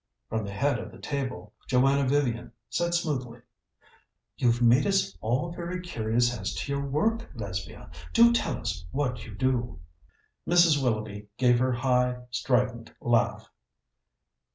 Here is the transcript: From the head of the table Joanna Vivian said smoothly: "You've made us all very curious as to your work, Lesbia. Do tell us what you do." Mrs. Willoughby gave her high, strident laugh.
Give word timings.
From 0.29 0.43
the 0.43 0.51
head 0.51 0.79
of 0.79 0.91
the 0.91 0.97
table 0.97 1.53
Joanna 1.67 2.07
Vivian 2.07 2.53
said 2.71 2.95
smoothly: 2.95 3.41
"You've 4.35 4.59
made 4.59 4.87
us 4.87 5.15
all 5.21 5.51
very 5.51 5.79
curious 5.79 6.35
as 6.35 6.55
to 6.55 6.71
your 6.71 6.83
work, 6.83 7.29
Lesbia. 7.35 7.91
Do 8.11 8.33
tell 8.33 8.57
us 8.57 8.83
what 8.89 9.27
you 9.27 9.35
do." 9.35 9.79
Mrs. 10.49 10.81
Willoughby 10.81 11.27
gave 11.37 11.59
her 11.59 11.73
high, 11.73 12.23
strident 12.31 12.91
laugh. 12.99 13.47